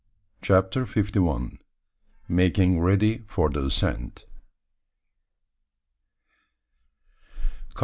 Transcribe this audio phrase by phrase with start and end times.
[0.41, 1.59] CHAPTER FIFTY ONE.
[2.27, 4.25] MAKING READY FOR THE ASCENT.